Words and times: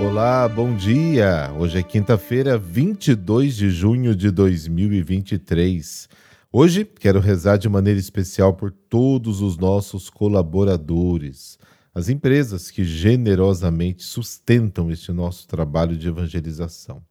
Olá, 0.00 0.48
bom 0.48 0.76
dia! 0.76 1.52
Hoje 1.58 1.78
é 1.78 1.82
quinta-feira, 1.82 2.56
22 2.56 3.56
de 3.56 3.68
junho 3.68 4.14
de 4.14 4.30
2023. 4.30 6.08
Hoje 6.52 6.84
quero 6.84 7.18
rezar 7.18 7.56
de 7.56 7.68
maneira 7.68 7.98
especial 7.98 8.54
por 8.54 8.70
todos 8.70 9.40
os 9.40 9.58
nossos 9.58 10.08
colaboradores, 10.08 11.58
as 11.92 12.08
empresas 12.08 12.70
que 12.70 12.84
generosamente 12.84 14.04
sustentam 14.04 14.88
este 14.88 15.10
nosso 15.10 15.48
trabalho 15.48 15.96
de 15.96 16.06
evangelização. 16.06 17.02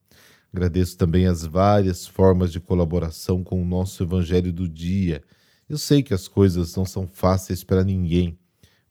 Agradeço 0.54 0.98
também 0.98 1.27
as 1.27 1.46
várias 1.46 2.08
formas 2.08 2.54
de 2.54 2.62
colaboração 2.62 3.44
com 3.44 3.62
o 3.62 3.66
nosso 3.66 4.02
Evangelho 4.02 4.54
do 4.54 4.68
dia. 4.68 5.22
Eu 5.68 5.77
sei 5.77 6.02
que 6.02 6.13
as 6.13 6.30
coisas 6.30 6.74
não 6.74 6.85
são 6.85 7.05
fáceis 7.05 7.66
para 7.66 7.84
ninguém, 7.84 8.40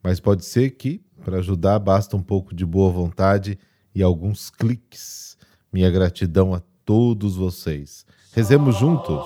mas 0.03 0.21
pode 0.21 0.45
ser 0.45 0.73
que, 0.73 1.01
para 1.25 1.39
ajudar, 1.39 1.79
basta 1.79 2.15
um 2.15 2.23
pouco 2.23 2.55
de 2.55 2.67
boa 2.67 2.93
vontade 2.93 3.59
e 3.97 4.03
alguns 4.03 4.51
cliques. 4.51 5.39
Minha 5.73 5.91
gratidão 5.91 6.53
a 6.53 6.61
todos 6.85 7.35
vocês. 7.35 8.05
Rezemos 8.35 8.77
juntos. 8.77 9.25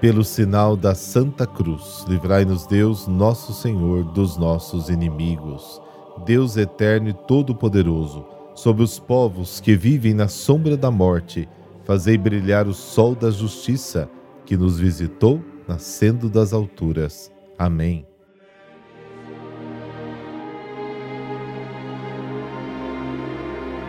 Pelo 0.00 0.22
sinal 0.22 0.76
da 0.76 0.94
Santa 0.94 1.44
Cruz, 1.44 2.04
livrai-nos 2.06 2.68
Deus, 2.68 3.08
nosso 3.08 3.52
Senhor, 3.52 4.04
dos 4.04 4.36
nossos 4.36 4.88
inimigos. 4.88 5.82
Deus 6.24 6.56
eterno 6.56 7.08
e 7.08 7.12
todo-poderoso, 7.12 8.24
sobre 8.54 8.84
os 8.84 9.00
povos 9.00 9.58
que 9.60 9.74
vivem 9.74 10.14
na 10.14 10.28
sombra 10.28 10.76
da 10.76 10.88
morte, 10.88 11.48
fazei 11.84 12.16
brilhar 12.16 12.68
o 12.68 12.74
sol 12.74 13.16
da 13.16 13.28
justiça, 13.32 14.08
que 14.46 14.56
nos 14.56 14.78
visitou 14.78 15.42
nascendo 15.66 16.30
das 16.30 16.52
alturas. 16.52 17.36
Amém. 17.58 18.06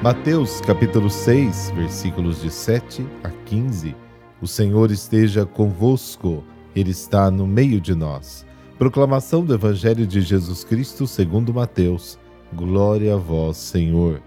Mateus 0.01 0.61
capítulo 0.61 1.09
6, 1.09 1.71
versículos 1.75 2.41
de 2.41 2.49
7 2.49 3.05
a 3.23 3.29
15 3.45 3.95
o 4.41 4.47
Senhor 4.47 4.89
esteja 4.89 5.45
convosco, 5.45 6.45
Ele 6.73 6.91
está 6.91 7.29
no 7.29 7.45
meio 7.45 7.81
de 7.81 7.93
nós. 7.93 8.45
Proclamação 8.77 9.43
do 9.43 9.53
Evangelho 9.53 10.07
de 10.07 10.21
Jesus 10.21 10.63
Cristo 10.63 11.05
segundo 11.05 11.53
Mateus. 11.53 12.17
Glória 12.53 13.15
a 13.15 13.17
vós, 13.17 13.57
Senhor. 13.57 14.21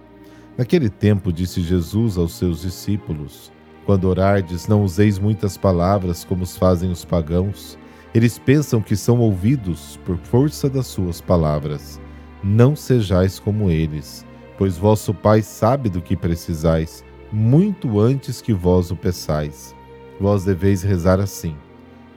Naquele 0.59 0.91
tempo 0.91 1.33
disse 1.33 1.63
Jesus 1.63 2.19
aos 2.19 2.35
seus 2.35 2.61
discípulos: 2.61 3.51
Quando 3.87 4.05
orardes, 4.05 4.69
não 4.69 4.85
useis 4.85 5.19
muitas 5.19 5.57
palavras 5.57 6.25
como 6.25 6.43
os 6.43 6.59
fazem 6.59 6.91
os 6.91 7.07
pagãos. 7.07 7.79
Eles 8.15 8.39
pensam 8.39 8.81
que 8.81 8.97
são 8.97 9.21
ouvidos 9.21 9.99
por 10.05 10.19
força 10.19 10.69
das 10.69 10.87
suas 10.87 11.21
palavras. 11.21 12.01
Não 12.45 12.77
sejais 12.77 13.39
como 13.39 13.71
eles, 13.71 14.27
pois 14.59 14.77
vosso 14.77 15.15
Pai 15.15 15.43
sabe 15.43 15.89
do 15.89 16.03
que 16.03 16.17
precisais, 16.17 17.05
muito 17.33 17.99
antes 17.99 18.43
que 18.43 18.53
vós 18.53 18.91
o 18.91 18.97
peçais 18.97 19.75
vós 20.23 20.45
deveis 20.45 20.83
rezar 20.83 21.19
assim: 21.19 21.57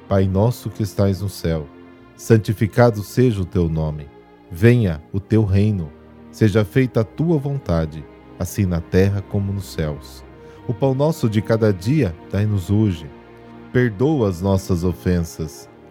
Pai 0.07 0.27
nosso 0.27 0.69
que 0.69 0.83
estais 0.83 1.21
no 1.21 1.29
céu, 1.29 1.67
santificado 2.15 3.01
seja 3.01 3.41
o 3.41 3.45
teu 3.45 3.67
nome. 3.67 4.07
Venha 4.51 5.03
o 5.11 5.19
teu 5.19 5.43
reino, 5.43 5.91
seja 6.31 6.63
feita 6.63 7.01
a 7.01 7.03
tua 7.03 7.37
vontade, 7.39 8.05
assim 8.37 8.65
na 8.65 8.79
terra 8.79 9.23
como 9.23 9.51
nos 9.51 9.65
céus. 9.65 10.23
O 10.67 10.73
pão 10.73 10.93
nosso 10.93 11.27
de 11.27 11.41
cada 11.41 11.73
dia 11.73 12.15
dai-nos 12.31 12.69
hoje. 12.69 13.09
Perdoa 13.73 14.29
as 14.29 14.41
nossas 14.41 14.83
ofensas, 14.83 15.67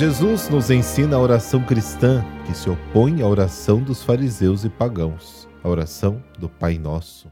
Jesus 0.00 0.48
nos 0.48 0.70
ensina 0.70 1.16
a 1.16 1.20
oração 1.20 1.62
cristã 1.62 2.24
que 2.46 2.56
se 2.56 2.70
opõe 2.70 3.20
à 3.20 3.26
oração 3.28 3.82
dos 3.82 4.02
fariseus 4.02 4.64
e 4.64 4.70
pagãos, 4.70 5.46
a 5.62 5.68
oração 5.68 6.24
do 6.38 6.48
Pai 6.48 6.78
Nosso. 6.78 7.30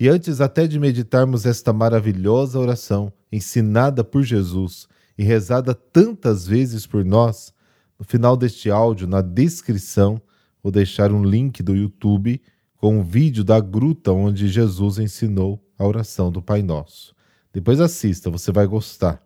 E 0.00 0.08
antes 0.08 0.40
até 0.40 0.66
de 0.66 0.78
meditarmos 0.78 1.44
esta 1.44 1.74
maravilhosa 1.74 2.58
oração, 2.58 3.12
ensinada 3.30 4.02
por 4.02 4.22
Jesus 4.22 4.88
e 5.18 5.22
rezada 5.22 5.74
tantas 5.74 6.46
vezes 6.46 6.86
por 6.86 7.04
nós, 7.04 7.52
no 7.98 8.04
final 8.06 8.34
deste 8.34 8.70
áudio, 8.70 9.06
na 9.06 9.20
descrição, 9.20 10.22
vou 10.62 10.72
deixar 10.72 11.12
um 11.12 11.22
link 11.22 11.62
do 11.62 11.76
YouTube 11.76 12.40
com 12.78 12.98
um 12.98 13.02
vídeo 13.02 13.44
da 13.44 13.60
gruta 13.60 14.10
onde 14.10 14.48
Jesus 14.48 14.98
ensinou 14.98 15.62
a 15.78 15.86
oração 15.86 16.32
do 16.32 16.40
Pai 16.40 16.62
Nosso. 16.62 17.14
Depois 17.52 17.78
assista, 17.78 18.30
você 18.30 18.50
vai 18.50 18.66
gostar. 18.66 19.22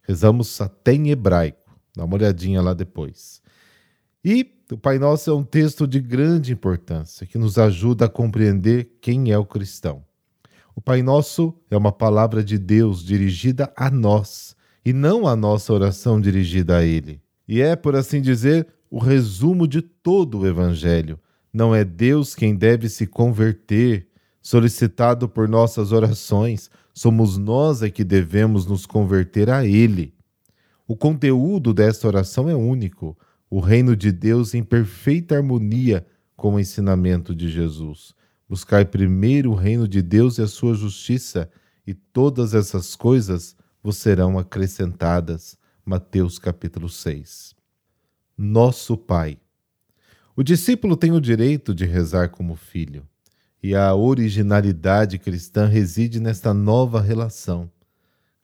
Rezamos 0.00 0.58
até 0.58 0.94
em 0.94 1.10
hebraico. 1.10 1.67
Dá 1.98 2.04
uma 2.04 2.14
olhadinha 2.14 2.62
lá 2.62 2.74
depois. 2.74 3.42
E 4.24 4.48
o 4.70 4.78
Pai 4.78 5.00
Nosso 5.00 5.28
é 5.28 5.34
um 5.34 5.42
texto 5.42 5.84
de 5.84 5.98
grande 5.98 6.52
importância 6.52 7.26
que 7.26 7.36
nos 7.36 7.58
ajuda 7.58 8.04
a 8.04 8.08
compreender 8.08 8.98
quem 9.00 9.32
é 9.32 9.36
o 9.36 9.44
cristão. 9.44 10.04
O 10.76 10.80
Pai 10.80 11.02
Nosso 11.02 11.52
é 11.68 11.76
uma 11.76 11.90
palavra 11.90 12.44
de 12.44 12.56
Deus 12.56 13.04
dirigida 13.04 13.72
a 13.76 13.90
nós 13.90 14.54
e 14.84 14.92
não 14.92 15.26
a 15.26 15.34
nossa 15.34 15.72
oração 15.72 16.20
dirigida 16.20 16.76
a 16.76 16.84
Ele. 16.84 17.20
E 17.48 17.60
é, 17.60 17.74
por 17.74 17.96
assim 17.96 18.22
dizer, 18.22 18.68
o 18.88 19.00
resumo 19.00 19.66
de 19.66 19.82
todo 19.82 20.38
o 20.38 20.46
Evangelho. 20.46 21.18
Não 21.52 21.74
é 21.74 21.84
Deus 21.84 22.32
quem 22.32 22.54
deve 22.54 22.88
se 22.88 23.08
converter, 23.08 24.06
solicitado 24.40 25.28
por 25.28 25.48
nossas 25.48 25.90
orações, 25.90 26.70
somos 26.94 27.36
nós 27.36 27.82
é 27.82 27.90
que 27.90 28.04
devemos 28.04 28.66
nos 28.66 28.86
converter 28.86 29.50
a 29.50 29.66
Ele. 29.66 30.14
O 30.90 30.96
conteúdo 30.96 31.74
desta 31.74 32.08
oração 32.08 32.48
é 32.48 32.54
único, 32.54 33.14
o 33.50 33.60
reino 33.60 33.94
de 33.94 34.10
Deus 34.10 34.54
em 34.54 34.64
perfeita 34.64 35.36
harmonia 35.36 36.06
com 36.34 36.54
o 36.54 36.58
ensinamento 36.58 37.34
de 37.34 37.50
Jesus. 37.50 38.14
Buscai 38.48 38.86
primeiro 38.86 39.50
o 39.50 39.54
reino 39.54 39.86
de 39.86 40.00
Deus 40.00 40.38
e 40.38 40.42
a 40.42 40.46
sua 40.46 40.72
justiça, 40.72 41.50
e 41.86 41.92
todas 41.92 42.54
essas 42.54 42.96
coisas 42.96 43.54
vos 43.82 43.98
serão 43.98 44.38
acrescentadas. 44.38 45.58
Mateus 45.84 46.38
capítulo 46.38 46.88
6. 46.88 47.54
Nosso 48.34 48.96
Pai. 48.96 49.38
O 50.34 50.42
discípulo 50.42 50.96
tem 50.96 51.12
o 51.12 51.20
direito 51.20 51.74
de 51.74 51.84
rezar 51.84 52.30
como 52.30 52.56
filho, 52.56 53.06
e 53.62 53.74
a 53.74 53.94
originalidade 53.94 55.18
cristã 55.18 55.66
reside 55.66 56.18
nesta 56.18 56.54
nova 56.54 56.98
relação. 56.98 57.70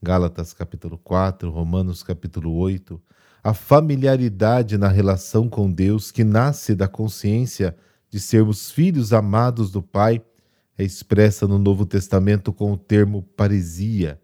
Gálatas 0.05 0.53
capítulo 0.53 0.99
4, 0.99 1.51
Romanos 1.51 2.03
capítulo 2.03 2.55
8, 2.55 3.01
a 3.43 3.55
familiaridade 3.55 4.77
na 4.77 4.87
relação 4.87 5.49
com 5.49 5.73
Deus 5.73 6.13
que 6.13 6.23
nasce 6.23 6.75
da 6.75 6.87
consciência 6.87 7.75
de 8.11 8.21
sermos 8.21 8.71
filhos 8.71 9.15
amados 9.15 9.71
do 9.71 9.83
Pai 9.83 10.23
é 10.77 10.85
expressa 10.85 11.49
no 11.49 11.59
Novo 11.59 11.87
Testamento 11.87 12.53
com 12.53 12.71
o 12.71 12.77
termo 12.77 13.23
paresia, 13.23 14.21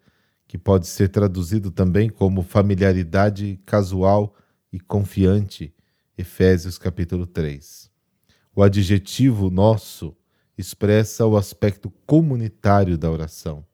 que 0.46 0.58
pode 0.58 0.86
ser 0.86 1.08
traduzido 1.08 1.70
também 1.70 2.10
como 2.10 2.42
familiaridade 2.42 3.58
casual 3.64 4.34
e 4.70 4.78
confiante. 4.78 5.74
Efésios 6.18 6.76
capítulo 6.76 7.26
3. 7.26 7.90
O 8.54 8.62
adjetivo 8.62 9.48
nosso 9.48 10.14
expressa 10.58 11.24
o 11.24 11.38
aspecto 11.38 11.88
comunitário 12.04 12.98
da 12.98 13.10
oração. 13.10 13.64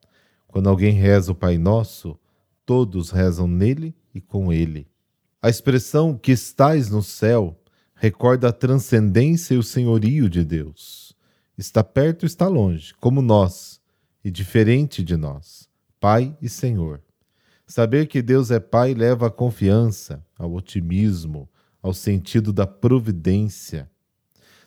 Quando 0.57 0.71
alguém 0.71 0.95
reza 0.95 1.33
o 1.33 1.35
Pai 1.35 1.59
Nosso, 1.59 2.19
todos 2.65 3.11
rezam 3.11 3.47
nele 3.47 3.95
e 4.15 4.23
com 4.23 4.51
ele. 4.51 4.89
A 5.43 5.51
expressão 5.51 6.17
que 6.17 6.33
estais 6.33 6.89
no 6.89 7.03
céu 7.03 7.61
recorda 7.95 8.49
a 8.49 8.53
transcendência 8.53 9.53
e 9.53 9.59
o 9.59 9.63
senhorio 9.63 10.31
de 10.31 10.43
Deus. 10.43 11.15
Está 11.59 11.85
perto, 11.85 12.25
está 12.25 12.49
longe, 12.49 12.95
como 12.95 13.21
nós, 13.21 13.83
e 14.25 14.31
diferente 14.31 15.05
de 15.05 15.15
nós, 15.15 15.69
Pai 16.01 16.35
e 16.41 16.49
Senhor. 16.49 17.03
Saber 17.67 18.07
que 18.07 18.23
Deus 18.23 18.51
é 18.51 18.59
Pai 18.59 18.95
leva 18.95 19.27
à 19.27 19.31
confiança, 19.31 20.25
ao 20.39 20.55
otimismo, 20.55 21.51
ao 21.83 21.93
sentido 21.93 22.51
da 22.51 22.67
providência. 22.67 23.91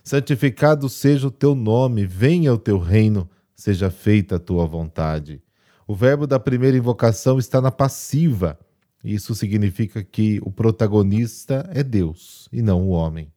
Santificado 0.03 0.88
seja 0.88 1.30
o 1.30 1.31
teu 1.31 1.56
nome, 1.56 2.06
venha 2.06 2.53
o 2.53 2.59
teu 2.59 2.77
reino, 2.77 3.27
seja 3.56 3.89
feita 3.89 4.36
a 4.36 4.39
tua 4.39 4.68
vontade. 4.68 5.41
O 5.89 5.95
verbo 5.95 6.27
da 6.27 6.39
primeira 6.39 6.77
invocação 6.77 7.39
está 7.39 7.59
na 7.59 7.71
passiva. 7.71 8.59
Isso 9.03 9.33
significa 9.33 10.03
que 10.03 10.39
o 10.44 10.51
protagonista 10.51 11.68
é 11.74 11.81
Deus 11.81 12.47
e 12.53 12.62
não 12.62 12.83
o 12.83 12.89
homem. 12.89 13.33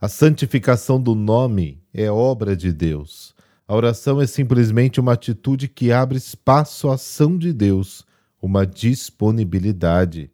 A 0.00 0.08
santificação 0.08 1.02
do 1.02 1.16
nome 1.16 1.82
é 1.92 2.08
obra 2.08 2.54
de 2.54 2.72
Deus. 2.72 3.34
A 3.66 3.74
oração 3.74 4.20
é 4.20 4.26
simplesmente 4.28 5.00
uma 5.00 5.14
atitude 5.14 5.66
que 5.66 5.90
abre 5.90 6.16
espaço 6.16 6.88
à 6.88 6.94
ação 6.94 7.36
de 7.36 7.52
Deus 7.52 8.06
uma 8.40 8.64
disponibilidade. 8.64 10.30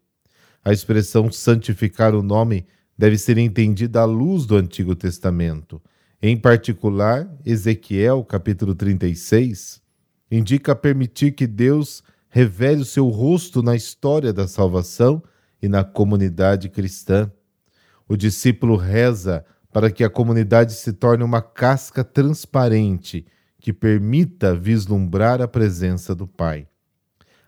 A 0.63 0.75
expressão 0.75 1.33
santificar 1.33 2.15
o 2.15 2.23
nome 2.23 2.67
deve 2.99 3.17
ser 3.17 3.39
entendida 3.39 4.03
à 4.03 4.05
luz 4.05 4.45
do 4.45 4.57
Antigo 4.57 4.95
Testamento. 4.95 5.81
Em 6.21 6.37
particular, 6.37 7.27
Ezequiel, 7.47 8.23
capítulo 8.25 8.75
36, 8.75 9.86
indica 10.31 10.75
permitir 10.75 11.33
que 11.33 11.47
Deus 11.47 12.03
revele 12.29 12.83
o 12.83 12.85
seu 12.85 13.09
rosto 13.09 13.63
na 13.63 13.75
história 13.75 14.33
da 14.33 14.47
salvação 14.47 15.23
e 15.63 15.69
na 15.69 15.85
comunidade 15.85 16.69
cristã. 16.69 17.31
O 18.09 18.17
discípulo 18.17 18.77
reza 18.77 19.45
para 19.73 19.91
que 19.91 20.05
a 20.05 20.11
comunidade 20.11 20.73
se 20.73 20.93
torne 20.93 21.23
uma 21.23 21.43
casca 21.43 22.03
transparente 22.03 23.27
que 23.59 23.73
permita 23.73 24.55
vislumbrar 24.55 25.43
a 25.43 25.49
presença 25.49 26.15
do 26.15 26.27
Pai. 26.27 26.67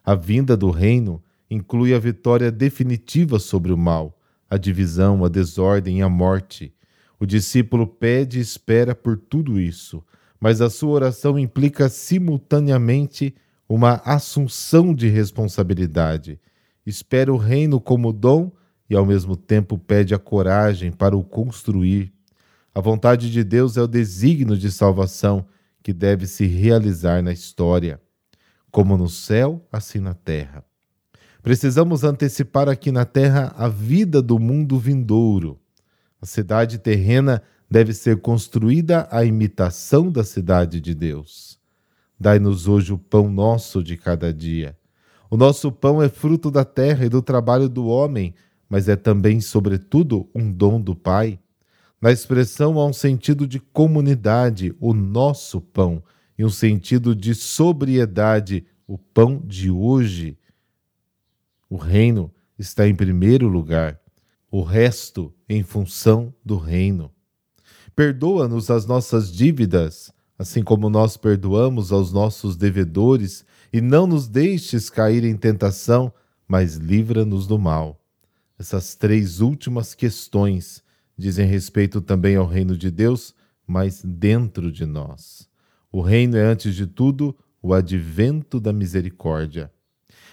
A 0.05 0.15
vinda 0.15 0.57
do 0.57 0.71
reino 0.71 1.23
inclui 1.51 1.95
a 1.95 1.99
vitória 1.99 2.51
definitiva 2.51 3.39
sobre 3.39 3.73
o 3.73 3.79
mal, 3.79 4.19
a 4.51 4.57
divisão, 4.57 5.25
a 5.25 5.29
desordem 5.29 5.99
e 5.99 6.03
a 6.03 6.09
morte. 6.09 6.75
O 7.21 7.27
discípulo 7.27 7.87
pede 7.87 8.39
e 8.39 8.43
espera 8.43 8.95
por 8.95 9.17
tudo 9.17 9.61
isso, 9.61 10.05
mas 10.41 10.61
a 10.61 10.71
sua 10.71 10.91
oração 10.91 11.39
implica 11.39 11.89
simultaneamente 11.89 13.35
uma 13.69 14.01
assunção 14.05 14.95
de 14.95 15.09
responsabilidade. 15.09 16.41
Espera 16.87 17.33
o 17.33 17.37
reino 17.37 17.81
como 17.81 18.13
dom 18.13 18.51
e, 18.89 18.97
ao 18.97 19.05
mesmo 19.05 19.37
tempo, 19.37 19.77
pede 19.79 20.15
a 20.15 20.19
coragem 20.19 20.91
para 20.91 21.17
o 21.17 21.23
construir. 21.23 22.13
A 22.75 22.81
vontade 22.81 23.31
de 23.31 23.45
Deus 23.45 23.77
é 23.77 23.83
o 23.83 23.89
desígnio 23.89 24.57
de 24.57 24.71
salvação 24.71 25.45
que 25.83 25.93
deve 25.93 26.27
se 26.27 26.47
realizar 26.47 27.23
na 27.23 27.33
história 27.33 28.01
como 28.71 28.97
no 28.97 29.09
céu, 29.09 29.67
assim 29.73 29.99
na 29.99 30.15
terra. 30.15 30.65
Precisamos 31.43 32.05
antecipar 32.05 32.69
aqui 32.69 32.93
na 32.93 33.05
terra 33.05 33.55
a 33.57 33.69
vida 33.69 34.21
do 34.21 34.39
mundo 34.39 34.79
vindouro. 34.79 35.59
A 36.21 36.27
cidade 36.27 36.79
terrena 36.79 37.43
deve 37.71 37.93
ser 37.93 38.21
construída 38.21 39.07
à 39.11 39.25
imitação 39.25 40.11
da 40.11 40.25
cidade 40.25 40.81
de 40.81 40.95
Deus. 40.95 41.59
Dai-nos 42.19 42.67
hoje 42.67 42.93
o 42.93 42.99
pão 42.99 43.31
nosso 43.31 43.83
de 43.83 43.97
cada 43.97 44.33
dia. 44.33 44.77
O 45.31 45.37
nosso 45.37 45.71
pão 45.71 46.03
é 46.03 46.09
fruto 46.09 46.51
da 46.51 46.65
terra 46.65 47.05
e 47.05 47.09
do 47.09 47.21
trabalho 47.21 47.69
do 47.69 47.87
homem, 47.87 48.35
mas 48.69 48.89
é 48.89 48.97
também, 48.97 49.41
sobretudo, 49.41 50.29
um 50.35 50.51
dom 50.51 50.81
do 50.81 50.97
Pai. 50.97 51.39
Na 52.01 52.11
expressão 52.11 52.79
há 52.79 52.87
um 52.87 52.93
sentido 52.93 53.47
de 53.47 53.61
comunidade, 53.61 54.75
o 54.81 54.95
nosso 54.95 55.61
pão, 55.61 56.03
em 56.39 56.45
um 56.45 56.51
sentido 56.51 57.15
de 57.15 57.35
sobriedade, 57.35 58.65
o 58.87 58.97
pão 58.97 59.43
de 59.45 59.71
hoje. 59.71 60.39
O 61.69 61.77
reino 61.77 62.33
está 62.59 62.89
em 62.89 62.95
primeiro 62.95 63.49
lugar, 63.49 64.01
o 64.51 64.63
resto 64.63 65.35
em 65.49 65.63
função 65.63 66.33
do 66.45 66.57
reino. 66.57 67.13
Perdoa-nos 67.99 68.71
as 68.71 68.87
nossas 68.87 69.29
dívidas, 69.29 70.13
assim 70.39 70.63
como 70.63 70.89
nós 70.89 71.17
perdoamos 71.17 71.91
aos 71.91 72.13
nossos 72.13 72.57
devedores, 72.57 73.45
e 73.73 73.81
não 73.81 74.07
nos 74.07 74.29
deixes 74.29 74.89
cair 74.89 75.25
em 75.25 75.37
tentação, 75.37 76.13
mas 76.47 76.77
livra-nos 76.77 77.45
do 77.45 77.59
mal. 77.59 78.01
Essas 78.57 78.95
três 78.95 79.41
últimas 79.41 79.97
questões 79.97 80.81
dizem 81.19 81.45
respeito 81.45 82.01
também 82.01 82.37
ao 82.37 82.47
reino 82.47 82.77
de 82.77 82.89
Deus, 82.89 83.35
mas 83.67 84.01
dentro 84.05 84.71
de 84.71 84.87
nós. 84.87 85.49
O 85.91 86.01
reino 86.01 86.37
é, 86.37 86.45
antes 86.45 86.77
de 86.77 86.87
tudo, 86.87 87.37
o 87.61 87.75
advento 87.75 88.61
da 88.61 88.73
misericórdia. 88.73 89.73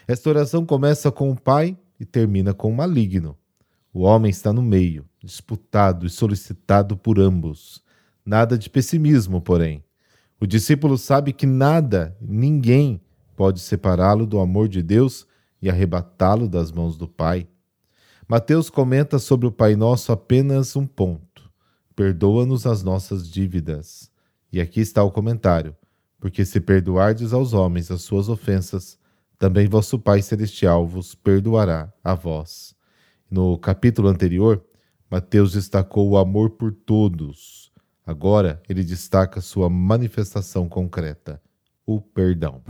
Esta 0.08 0.30
oração 0.30 0.68
começa 0.68 1.12
com 1.12 1.32
o 1.32 1.36
Pai 1.36 1.76
e 2.00 2.06
termina 2.06 2.54
com 2.54 2.70
o 2.70 2.76
maligno. 2.76 3.36
O 3.92 4.02
homem 4.02 4.30
está 4.30 4.54
no 4.54 4.62
meio, 4.62 5.04
disputado 5.26 6.06
e 6.06 6.10
solicitado 6.10 6.96
por 6.96 7.20
ambos. 7.20 7.84
Nada 8.26 8.58
de 8.58 8.70
pessimismo, 8.70 9.42
porém. 9.42 9.84
O 10.40 10.46
discípulo 10.46 10.98
sabe 10.98 11.34
que 11.34 11.46
nada, 11.46 12.16
ninguém, 12.22 13.02
pode 13.36 13.60
separá-lo 13.60 14.26
do 14.26 14.40
amor 14.40 14.68
de 14.68 14.82
Deus 14.82 15.28
e 15.62 15.70
arrebatá-lo 15.70 16.48
das 16.48 16.72
mãos 16.72 16.98
do 16.98 17.08
Pai. 17.08 17.48
Mateus 18.28 18.70
comenta 18.70 19.20
sobre 19.20 19.48
o 19.48 19.52
Pai 19.52 19.76
Nosso 19.76 20.12
apenas 20.12 20.76
um 20.76 20.88
ponto: 20.88 21.50
perdoa-nos 21.96 22.66
as 22.66 22.82
nossas 22.82 23.30
dívidas. 23.30 24.10
E 24.52 24.60
aqui 24.60 24.80
está 24.80 25.04
o 25.04 25.12
comentário: 25.12 25.76
Porque 26.20 26.44
se 26.44 26.60
perdoardes 26.60 27.34
aos 27.34 27.54
homens 27.54 27.92
as 27.92 28.02
suas 28.02 28.30
ofensas, 28.30 28.98
também 29.38 29.68
vosso 29.68 30.00
Pai 30.00 30.22
Celestial 30.22 30.88
vos 30.88 31.14
perdoará 31.14 31.94
a 32.04 32.16
vós. 32.16 32.76
No 33.30 33.58
capítulo 33.58 34.08
anterior, 34.08 34.65
Mateus 35.10 35.54
destacou 35.54 36.10
o 36.10 36.18
amor 36.18 36.52
por 36.52 36.72
todos. 36.72 37.72
Agora 38.06 38.62
ele 38.68 38.84
destaca 38.84 39.42
sua 39.42 39.70
manifestação 39.70 40.68
concreta, 40.68 41.42
o 41.86 42.02
perdão. 42.02 42.62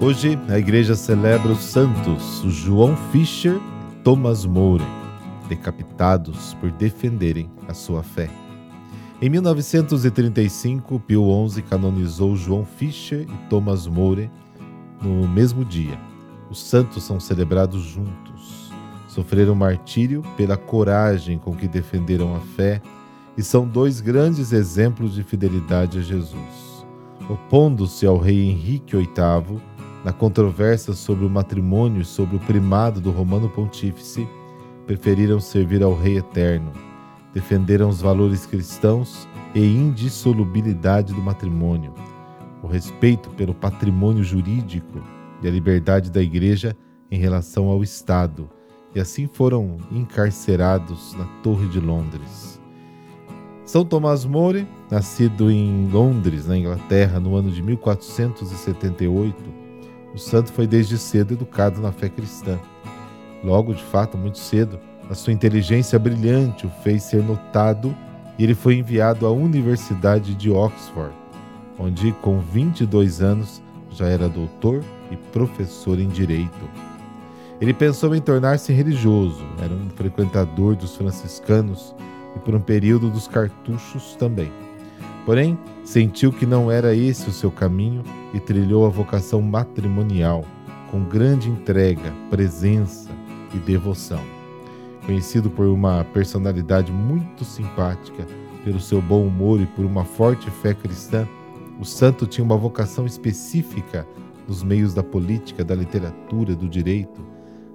Hoje 0.00 0.38
a 0.48 0.58
igreja 0.58 0.94
celebra 0.94 1.52
os 1.52 1.62
santos 1.62 2.42
João 2.46 2.96
Fischer 3.10 3.56
e 3.56 4.02
Thomas 4.02 4.44
More, 4.44 4.84
decapitados 5.48 6.54
por 6.54 6.70
defenderem 6.70 7.50
a 7.66 7.74
sua 7.74 8.02
fé. 8.02 8.28
Em 9.22 9.30
1935, 9.30 10.98
Pio 11.00 11.48
XI 11.48 11.62
canonizou 11.62 12.36
João 12.36 12.64
Fischer 12.64 13.20
e 13.22 13.48
Thomas 13.48 13.86
More 13.86 14.28
no 15.00 15.28
mesmo 15.28 15.64
dia. 15.64 15.98
Os 16.50 16.60
santos 16.60 17.04
são 17.04 17.20
celebrados 17.20 17.82
juntos. 17.82 18.72
Sofreram 19.06 19.54
martírio 19.54 20.22
pela 20.36 20.56
coragem 20.56 21.38
com 21.38 21.54
que 21.54 21.68
defenderam 21.68 22.34
a 22.34 22.40
fé 22.40 22.82
e 23.36 23.42
são 23.42 23.66
dois 23.66 24.00
grandes 24.00 24.52
exemplos 24.52 25.14
de 25.14 25.22
fidelidade 25.22 25.98
a 25.98 26.02
Jesus. 26.02 26.84
Opondo-se 27.30 28.04
ao 28.06 28.18
rei 28.18 28.50
Henrique 28.50 28.96
VIII, 28.96 29.60
na 30.04 30.12
controvérsia 30.12 30.92
sobre 30.92 31.24
o 31.24 31.30
matrimônio 31.30 32.02
e 32.02 32.04
sobre 32.04 32.36
o 32.36 32.40
primado 32.40 33.00
do 33.00 33.10
romano 33.10 33.48
pontífice, 33.48 34.28
preferiram 34.86 35.40
servir 35.40 35.82
ao 35.82 35.96
Rei 35.96 36.18
Eterno, 36.18 36.72
defenderam 37.34 37.88
os 37.88 38.00
valores 38.00 38.46
cristãos 38.46 39.28
e 39.54 39.60
indissolubilidade 39.60 41.12
do 41.12 41.20
matrimônio, 41.20 41.92
o 42.62 42.66
respeito 42.66 43.28
pelo 43.30 43.52
patrimônio 43.52 44.22
jurídico 44.22 45.02
e 45.42 45.48
a 45.48 45.50
liberdade 45.50 46.10
da 46.10 46.22
Igreja 46.22 46.76
em 47.10 47.18
relação 47.18 47.66
ao 47.68 47.82
Estado, 47.82 48.48
e 48.94 49.00
assim 49.00 49.26
foram 49.26 49.76
encarcerados 49.90 51.14
na 51.14 51.24
Torre 51.42 51.66
de 51.68 51.80
Londres. 51.80 52.60
São 53.64 53.84
Tomás 53.84 54.24
More, 54.24 54.66
nascido 54.90 55.50
em 55.50 55.88
Londres, 55.90 56.46
na 56.46 56.56
Inglaterra, 56.56 57.18
no 57.18 57.34
ano 57.34 57.50
de 57.50 57.62
1478, 57.62 59.42
o 60.14 60.18
santo 60.18 60.52
foi 60.52 60.66
desde 60.66 60.96
cedo 60.96 61.34
educado 61.34 61.80
na 61.80 61.90
fé 61.90 62.08
cristã. 62.08 62.58
Logo, 63.42 63.74
de 63.74 63.82
fato, 63.82 64.16
muito 64.16 64.38
cedo, 64.38 64.78
a 65.10 65.14
sua 65.14 65.32
inteligência 65.32 65.98
brilhante 65.98 66.66
o 66.66 66.70
fez 66.82 67.02
ser 67.02 67.22
notado 67.22 67.94
e 68.38 68.44
ele 68.44 68.54
foi 68.54 68.76
enviado 68.76 69.26
à 69.26 69.30
Universidade 69.30 70.34
de 70.34 70.50
Oxford, 70.50 71.14
onde, 71.78 72.12
com 72.22 72.40
22 72.40 73.20
anos, 73.20 73.62
já 73.90 74.06
era 74.06 74.28
doutor 74.28 74.82
e 75.10 75.16
professor 75.16 75.98
em 75.98 76.08
direito. 76.08 76.68
Ele 77.60 77.72
pensou 77.72 78.14
em 78.14 78.20
tornar-se 78.20 78.72
religioso, 78.72 79.44
era 79.62 79.72
um 79.72 79.88
frequentador 79.90 80.74
dos 80.74 80.96
franciscanos 80.96 81.94
e, 82.34 82.38
por 82.40 82.54
um 82.54 82.60
período, 82.60 83.08
dos 83.08 83.28
cartuchos 83.28 84.16
também. 84.16 84.50
Porém, 85.24 85.56
sentiu 85.84 86.32
que 86.32 86.44
não 86.44 86.70
era 86.70 86.94
esse 86.94 87.28
o 87.28 87.32
seu 87.32 87.50
caminho 87.50 88.02
e 88.34 88.40
trilhou 88.40 88.84
a 88.84 88.90
vocação 88.90 89.40
matrimonial, 89.40 90.44
com 90.90 91.04
grande 91.04 91.48
entrega, 91.48 92.12
presença 92.28 93.10
e 93.54 93.58
devoção. 93.58 94.33
Conhecido 95.06 95.50
por 95.50 95.66
uma 95.66 96.02
personalidade 96.04 96.90
muito 96.90 97.44
simpática, 97.44 98.26
pelo 98.64 98.80
seu 98.80 99.02
bom 99.02 99.26
humor 99.26 99.60
e 99.60 99.66
por 99.66 99.84
uma 99.84 100.04
forte 100.04 100.50
fé 100.50 100.72
cristã, 100.72 101.28
o 101.78 101.84
santo 101.84 102.26
tinha 102.26 102.44
uma 102.44 102.56
vocação 102.56 103.04
específica 103.04 104.06
nos 104.48 104.62
meios 104.62 104.94
da 104.94 105.02
política, 105.02 105.62
da 105.62 105.74
literatura, 105.74 106.54
do 106.54 106.68
direito. 106.68 107.20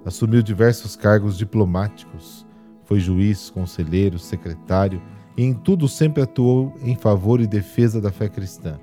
Assumiu 0.04 0.42
diversos 0.42 0.96
cargos 0.96 1.38
diplomáticos, 1.38 2.44
foi 2.84 2.98
juiz, 2.98 3.50
conselheiro, 3.50 4.18
secretário 4.18 5.00
e 5.36 5.44
em 5.44 5.54
tudo 5.54 5.86
sempre 5.86 6.22
atuou 6.22 6.74
em 6.82 6.96
favor 6.96 7.40
e 7.40 7.46
defesa 7.46 8.00
da 8.00 8.10
fé 8.10 8.28
cristã, 8.28 8.80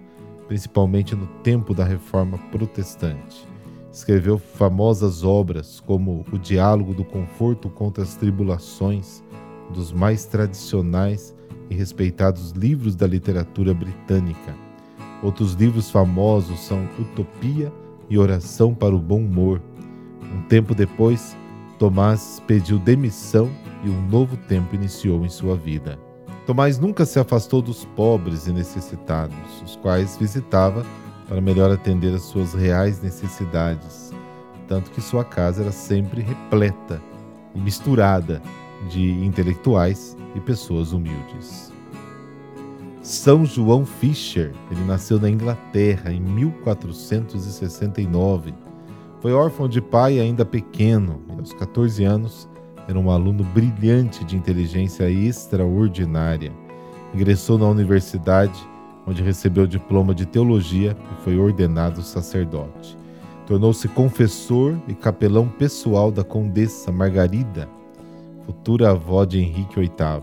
principalmente 0.48 1.14
no 1.16 1.28
tempo 1.44 1.74
da 1.74 1.84
Reforma 1.84 2.38
Protestante. 2.50 3.46
Escreveu 3.98 4.38
famosas 4.38 5.24
obras 5.24 5.80
como 5.80 6.24
O 6.32 6.38
Diálogo 6.38 6.94
do 6.94 7.04
Conforto 7.04 7.68
contra 7.68 8.04
as 8.04 8.14
Tribulações, 8.14 9.24
dos 9.74 9.92
mais 9.92 10.24
tradicionais 10.24 11.34
e 11.68 11.74
respeitados 11.74 12.52
livros 12.52 12.96
da 12.96 13.08
literatura 13.08 13.74
britânica. 13.74 14.56
Outros 15.24 15.54
livros 15.54 15.90
famosos 15.90 16.60
são 16.60 16.88
Utopia 17.00 17.74
e 18.08 18.20
Oração 18.20 18.72
para 18.72 18.96
o 18.96 19.00
Bom 19.00 19.22
Humor. 19.22 19.60
Um 20.32 20.44
tempo 20.44 20.76
depois, 20.76 21.36
Tomás 21.80 22.40
pediu 22.46 22.78
demissão 22.78 23.50
e 23.84 23.90
um 23.90 24.08
novo 24.10 24.38
tempo 24.38 24.76
iniciou 24.76 25.26
em 25.26 25.30
sua 25.30 25.58
vida. 25.58 25.98
Tomás 26.46 26.78
nunca 26.78 27.04
se 27.04 27.18
afastou 27.18 27.64
dos 27.64 27.84
pobres 27.84 28.46
e 28.46 28.52
necessitados, 28.52 29.36
os 29.66 29.76
quais 29.76 30.16
visitava 30.18 30.86
para 31.28 31.42
melhor 31.42 31.72
atender 31.72 32.14
às 32.14 32.22
suas 32.24 32.54
reais 32.54 33.02
necessidades, 33.02 34.14
tanto 34.68 34.92
que 34.92 35.02
sua 35.02 35.24
casa 35.24 35.64
era 35.64 35.72
sempre 35.72 36.22
repleta 36.22 37.02
e 37.54 37.60
misturada 37.60 38.42
de 38.90 39.12
intelectuais 39.26 40.18
e 40.36 40.40
pessoas 40.40 40.94
humildes. 40.94 41.74
São 43.02 43.46
João 43.46 43.86
Fisher, 43.86 44.54
ele 44.70 44.84
nasceu 44.84 45.20
na 45.20 45.30
Inglaterra 45.30 46.12
em 46.12 46.20
1469. 46.20 48.54
Foi 49.22 49.32
órfão 49.32 49.68
de 49.68 49.82
pai 49.82 50.20
ainda 50.20 50.46
pequeno 50.46 51.22
e 51.30 51.40
aos 51.40 51.54
14 51.54 52.04
anos 52.04 52.48
era 52.88 53.00
um 53.00 53.10
aluno 53.10 53.44
brilhante 53.44 54.24
de 54.24 54.36
inteligência 54.36 55.10
extraordinária. 55.10 56.52
Ingressou 57.14 57.58
na 57.58 57.68
universidade, 57.68 58.60
onde 59.08 59.24
recebeu 59.24 59.64
o 59.64 59.68
diploma 59.68 60.14
de 60.14 60.26
teologia 60.26 60.96
e 61.12 61.24
foi 61.24 61.38
ordenado 61.40 62.02
sacerdote. 62.02 62.98
Tornou-se 63.48 63.88
confessor 63.88 64.78
e 64.90 64.94
capelão 64.94 65.48
pessoal 65.48 66.12
da 66.12 66.24
condessa 66.24 66.92
Margarida, 66.92 67.70
futura 68.46 68.92
avó 68.92 69.24
de 69.24 69.40
Henrique 69.40 69.80
VIII. 69.80 70.22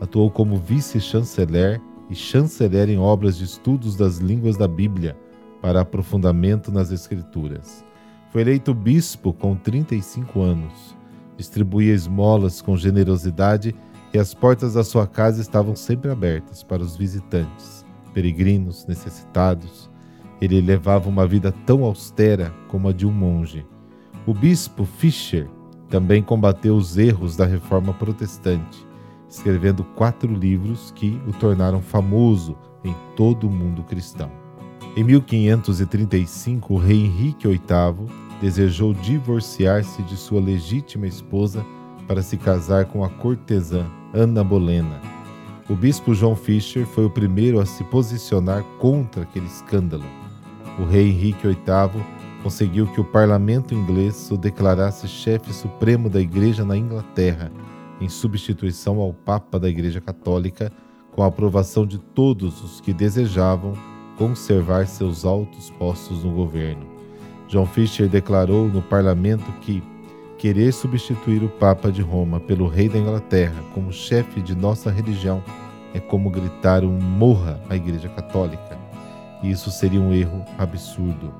Atuou 0.00 0.28
como 0.28 0.56
vice-chanceler 0.56 1.80
e 2.10 2.14
chanceler 2.14 2.90
em 2.90 2.98
obras 2.98 3.38
de 3.38 3.44
estudos 3.44 3.94
das 3.94 4.18
línguas 4.18 4.56
da 4.56 4.66
Bíblia 4.66 5.16
para 5.62 5.80
aprofundamento 5.80 6.72
nas 6.72 6.90
Escrituras. 6.90 7.84
Foi 8.32 8.42
eleito 8.42 8.74
bispo 8.74 9.32
com 9.32 9.54
35 9.54 10.42
anos. 10.42 10.96
Distribuía 11.36 11.94
esmolas 11.94 12.60
com 12.60 12.76
generosidade 12.76 13.74
e 14.12 14.18
as 14.18 14.34
portas 14.34 14.74
da 14.74 14.82
sua 14.82 15.06
casa 15.06 15.40
estavam 15.40 15.76
sempre 15.76 16.10
abertas 16.10 16.62
para 16.62 16.82
os 16.82 16.96
visitantes, 16.96 17.85
peregrinos, 18.16 18.86
necessitados. 18.86 19.90
Ele 20.40 20.58
levava 20.62 21.06
uma 21.06 21.26
vida 21.26 21.52
tão 21.66 21.84
austera 21.84 22.50
como 22.66 22.88
a 22.88 22.92
de 22.92 23.06
um 23.06 23.12
monge. 23.12 23.66
O 24.26 24.32
bispo 24.32 24.86
Fischer 24.86 25.46
também 25.90 26.22
combateu 26.22 26.74
os 26.76 26.96
erros 26.96 27.36
da 27.36 27.44
reforma 27.44 27.92
protestante, 27.92 28.86
escrevendo 29.28 29.84
quatro 29.84 30.32
livros 30.32 30.90
que 30.92 31.20
o 31.28 31.32
tornaram 31.32 31.82
famoso 31.82 32.56
em 32.82 32.94
todo 33.14 33.48
o 33.48 33.50
mundo 33.50 33.82
cristão. 33.82 34.30
Em 34.96 35.04
1535, 35.04 36.72
o 36.72 36.78
rei 36.78 37.04
Henrique 37.04 37.46
VIII 37.46 38.08
desejou 38.40 38.94
divorciar-se 38.94 40.02
de 40.04 40.16
sua 40.16 40.40
legítima 40.40 41.06
esposa 41.06 41.62
para 42.08 42.22
se 42.22 42.38
casar 42.38 42.86
com 42.86 43.04
a 43.04 43.10
cortesã 43.10 43.84
Ana 44.14 44.42
Bolena. 44.42 45.15
O 45.68 45.74
bispo 45.74 46.14
João 46.14 46.36
Fischer 46.36 46.86
foi 46.86 47.06
o 47.06 47.10
primeiro 47.10 47.58
a 47.58 47.66
se 47.66 47.82
posicionar 47.82 48.62
contra 48.78 49.22
aquele 49.22 49.46
escândalo. 49.46 50.04
O 50.78 50.84
rei 50.84 51.08
Henrique 51.08 51.48
VIII 51.48 52.04
conseguiu 52.40 52.86
que 52.86 53.00
o 53.00 53.04
parlamento 53.04 53.74
inglês 53.74 54.30
o 54.30 54.36
declarasse 54.36 55.08
chefe 55.08 55.52
supremo 55.52 56.08
da 56.08 56.20
Igreja 56.20 56.64
na 56.64 56.76
Inglaterra, 56.76 57.50
em 58.00 58.08
substituição 58.08 59.00
ao 59.00 59.12
Papa 59.12 59.58
da 59.58 59.68
Igreja 59.68 60.00
Católica, 60.00 60.70
com 61.10 61.24
a 61.24 61.26
aprovação 61.26 61.84
de 61.84 61.98
todos 61.98 62.62
os 62.62 62.80
que 62.80 62.92
desejavam 62.92 63.72
conservar 64.16 64.86
seus 64.86 65.24
altos 65.24 65.68
postos 65.70 66.22
no 66.22 66.30
governo. 66.30 66.86
John 67.48 67.66
Fisher 67.66 68.08
declarou 68.08 68.68
no 68.68 68.82
parlamento 68.82 69.50
que 69.62 69.82
querer 70.46 70.72
substituir 70.72 71.42
o 71.42 71.48
Papa 71.48 71.90
de 71.90 72.00
Roma 72.00 72.38
pelo 72.38 72.68
rei 72.68 72.88
da 72.88 72.96
Inglaterra 72.96 73.64
como 73.74 73.92
chefe 73.92 74.40
de 74.40 74.54
nossa 74.54 74.92
religião 74.92 75.42
é 75.92 75.98
como 75.98 76.30
gritar 76.30 76.84
um 76.84 77.00
morra 77.00 77.60
à 77.68 77.74
Igreja 77.74 78.08
Católica. 78.08 78.78
E 79.42 79.50
isso 79.50 79.72
seria 79.72 80.00
um 80.00 80.14
erro 80.14 80.44
absurdo. 80.56 81.34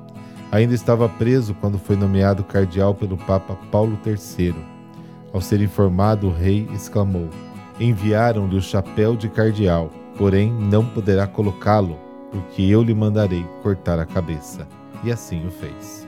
Ainda 0.50 0.74
estava 0.74 1.08
preso 1.08 1.54
quando 1.60 1.78
foi 1.78 1.94
nomeado 1.94 2.42
cardeal 2.42 2.96
pelo 2.96 3.16
Papa 3.16 3.56
Paulo 3.70 3.96
III. 4.04 4.56
Ao 5.32 5.40
ser 5.40 5.60
informado, 5.60 6.26
o 6.26 6.32
rei 6.32 6.68
exclamou: 6.74 7.28
Enviaram-lhe 7.78 8.56
o 8.56 8.60
chapéu 8.60 9.14
de 9.14 9.28
cardeal, 9.28 9.88
porém 10.18 10.52
não 10.52 10.84
poderá 10.84 11.28
colocá-lo, 11.28 11.96
porque 12.32 12.62
eu 12.62 12.82
lhe 12.82 12.92
mandarei 12.92 13.46
cortar 13.62 14.00
a 14.00 14.04
cabeça. 14.04 14.66
E 15.04 15.12
assim 15.12 15.46
o 15.46 15.50
fez. 15.52 16.04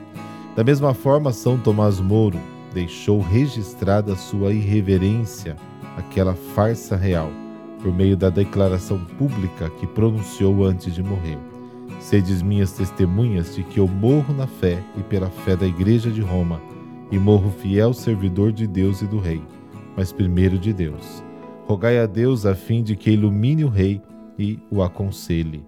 Da 0.53 0.65
mesma 0.65 0.93
forma, 0.93 1.31
São 1.31 1.57
Tomás 1.57 1.97
Moro 2.01 2.37
deixou 2.73 3.19
registrada 3.19 4.15
sua 4.15 4.53
irreverência, 4.53 5.55
aquela 5.97 6.33
farsa 6.33 6.95
real, 6.95 7.31
por 7.81 7.93
meio 7.93 8.15
da 8.15 8.29
declaração 8.29 8.99
pública 9.17 9.69
que 9.79 9.87
pronunciou 9.87 10.63
antes 10.63 10.93
de 10.93 11.03
morrer. 11.03 11.37
Sedes 11.99 12.41
minhas 12.41 12.71
testemunhas 12.71 13.55
de 13.55 13.63
que 13.63 13.79
eu 13.79 13.87
morro 13.87 14.33
na 14.33 14.47
fé 14.47 14.83
e 14.97 15.03
pela 15.03 15.29
fé 15.29 15.55
da 15.55 15.67
Igreja 15.67 16.09
de 16.11 16.21
Roma, 16.21 16.61
e 17.11 17.17
morro 17.17 17.49
fiel 17.49 17.93
servidor 17.93 18.51
de 18.51 18.67
Deus 18.67 19.01
e 19.01 19.07
do 19.07 19.19
Rei, 19.19 19.41
mas 19.97 20.11
primeiro 20.11 20.57
de 20.57 20.71
Deus. 20.71 21.23
Rogai 21.65 21.99
a 21.99 22.05
Deus 22.05 22.45
a 22.45 22.55
fim 22.55 22.83
de 22.83 22.95
que 22.95 23.11
ilumine 23.11 23.63
o 23.63 23.69
Rei 23.69 24.01
e 24.37 24.59
o 24.69 24.81
aconselhe. 24.81 25.65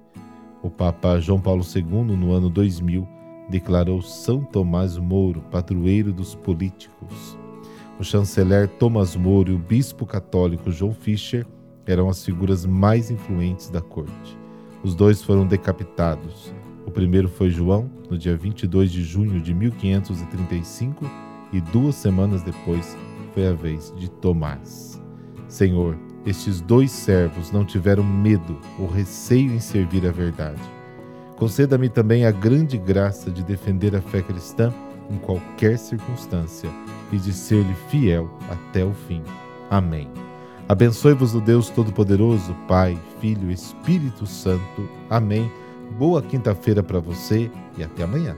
O 0.61 0.69
Papa 0.69 1.19
João 1.19 1.41
Paulo 1.41 1.63
II, 1.63 2.15
no 2.15 2.31
ano 2.31 2.49
2000, 2.49 3.07
declarou 3.51 4.01
São 4.01 4.43
Tomás 4.43 4.97
Moro 4.97 5.41
padroeiro 5.51 6.11
dos 6.11 6.33
políticos. 6.33 7.37
O 7.99 8.03
chanceler 8.03 8.67
Tomás 8.67 9.15
Moro 9.15 9.51
e 9.51 9.55
o 9.55 9.59
bispo 9.59 10.05
católico 10.07 10.71
João 10.71 10.93
Fischer 10.93 11.45
eram 11.85 12.09
as 12.09 12.25
figuras 12.25 12.65
mais 12.65 13.11
influentes 13.11 13.69
da 13.69 13.81
corte. 13.81 14.37
Os 14.81 14.95
dois 14.95 15.21
foram 15.21 15.45
decapitados. 15.45 16.53
O 16.87 16.89
primeiro 16.89 17.27
foi 17.27 17.51
João, 17.51 17.91
no 18.09 18.17
dia 18.17 18.35
22 18.35 18.91
de 18.91 19.03
junho 19.03 19.39
de 19.39 19.53
1535, 19.53 21.05
e 21.53 21.61
duas 21.61 21.95
semanas 21.95 22.41
depois 22.41 22.97
foi 23.33 23.47
a 23.47 23.53
vez 23.53 23.93
de 23.97 24.09
Tomás. 24.09 24.99
Senhor, 25.47 25.97
estes 26.25 26.61
dois 26.61 26.89
servos 26.89 27.51
não 27.51 27.65
tiveram 27.65 28.03
medo 28.03 28.57
ou 28.79 28.87
receio 28.87 29.51
em 29.51 29.59
servir 29.59 30.07
a 30.07 30.11
verdade. 30.11 30.61
Conceda-me 31.41 31.89
também 31.89 32.23
a 32.23 32.29
grande 32.29 32.77
graça 32.77 33.31
de 33.31 33.43
defender 33.43 33.95
a 33.95 33.99
fé 33.99 34.21
cristã 34.21 34.71
em 35.09 35.17
qualquer 35.17 35.75
circunstância 35.75 36.69
e 37.11 37.17
de 37.17 37.33
ser-lhe 37.33 37.73
fiel 37.89 38.29
até 38.47 38.85
o 38.85 38.93
fim. 38.93 39.23
Amém. 39.67 40.07
Abençoe-vos 40.69 41.33
o 41.33 41.41
Deus 41.41 41.67
Todo-Poderoso, 41.71 42.55
Pai, 42.67 42.95
Filho 43.19 43.49
e 43.49 43.55
Espírito 43.55 44.27
Santo. 44.27 44.87
Amém. 45.09 45.51
Boa 45.97 46.21
quinta-feira 46.21 46.83
para 46.83 46.99
você 46.99 47.49
e 47.75 47.83
até 47.83 48.03
amanhã. 48.03 48.37